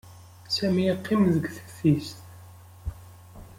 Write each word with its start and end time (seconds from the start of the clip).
Sami 0.55 0.83
yeqqim 0.85 1.21
deg 1.33 1.45
teftist. 1.55 2.19